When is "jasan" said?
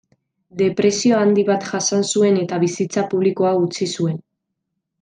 1.73-2.01